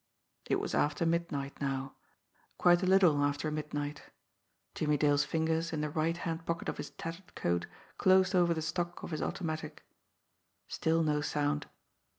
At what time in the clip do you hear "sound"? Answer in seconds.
11.21-11.67